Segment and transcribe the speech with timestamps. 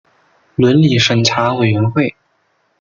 [0.55, 2.15] 伦理审查委员会